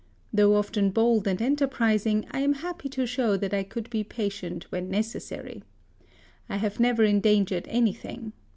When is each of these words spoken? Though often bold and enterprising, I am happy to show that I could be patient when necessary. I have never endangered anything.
Though 0.33 0.55
often 0.55 0.89
bold 0.89 1.27
and 1.27 1.39
enterprising, 1.39 2.25
I 2.31 2.39
am 2.39 2.53
happy 2.55 2.89
to 2.89 3.05
show 3.05 3.37
that 3.37 3.53
I 3.53 3.61
could 3.61 3.87
be 3.91 4.03
patient 4.03 4.63
when 4.71 4.89
necessary. 4.89 5.61
I 6.49 6.57
have 6.57 6.79
never 6.79 7.03
endangered 7.03 7.67
anything. 7.67 8.33